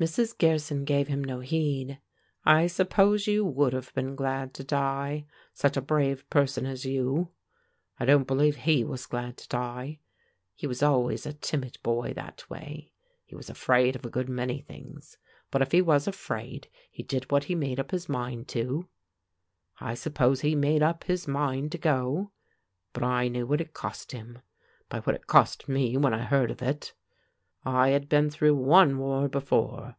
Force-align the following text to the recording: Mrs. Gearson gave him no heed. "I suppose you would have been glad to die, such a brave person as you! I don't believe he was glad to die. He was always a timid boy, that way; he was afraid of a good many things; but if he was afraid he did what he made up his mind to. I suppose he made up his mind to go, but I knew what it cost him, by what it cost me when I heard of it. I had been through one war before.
Mrs. 0.00 0.36
Gearson 0.36 0.84
gave 0.84 1.06
him 1.06 1.22
no 1.22 1.38
heed. 1.38 2.00
"I 2.44 2.66
suppose 2.66 3.28
you 3.28 3.44
would 3.44 3.72
have 3.72 3.94
been 3.94 4.16
glad 4.16 4.52
to 4.54 4.64
die, 4.64 5.24
such 5.52 5.76
a 5.76 5.80
brave 5.80 6.28
person 6.30 6.66
as 6.66 6.84
you! 6.84 7.28
I 8.00 8.04
don't 8.04 8.26
believe 8.26 8.56
he 8.56 8.82
was 8.82 9.06
glad 9.06 9.36
to 9.36 9.48
die. 9.48 10.00
He 10.56 10.66
was 10.66 10.82
always 10.82 11.26
a 11.26 11.32
timid 11.32 11.78
boy, 11.84 12.12
that 12.14 12.50
way; 12.50 12.90
he 13.24 13.36
was 13.36 13.48
afraid 13.48 13.94
of 13.94 14.04
a 14.04 14.10
good 14.10 14.28
many 14.28 14.62
things; 14.62 15.16
but 15.52 15.62
if 15.62 15.70
he 15.70 15.80
was 15.80 16.08
afraid 16.08 16.66
he 16.90 17.04
did 17.04 17.30
what 17.30 17.44
he 17.44 17.54
made 17.54 17.78
up 17.78 17.92
his 17.92 18.08
mind 18.08 18.48
to. 18.48 18.88
I 19.78 19.94
suppose 19.94 20.40
he 20.40 20.56
made 20.56 20.82
up 20.82 21.04
his 21.04 21.28
mind 21.28 21.70
to 21.70 21.78
go, 21.78 22.32
but 22.92 23.04
I 23.04 23.28
knew 23.28 23.46
what 23.46 23.60
it 23.60 23.74
cost 23.74 24.10
him, 24.10 24.40
by 24.88 24.98
what 25.02 25.14
it 25.14 25.28
cost 25.28 25.68
me 25.68 25.96
when 25.96 26.12
I 26.12 26.24
heard 26.24 26.50
of 26.50 26.62
it. 26.62 26.94
I 27.66 27.88
had 27.88 28.10
been 28.10 28.28
through 28.28 28.56
one 28.56 28.98
war 28.98 29.26
before. 29.26 29.96